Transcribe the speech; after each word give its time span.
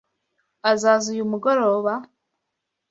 Azaza 0.71 1.07
uyu 1.13 1.29
mugoroba?( 1.31 1.93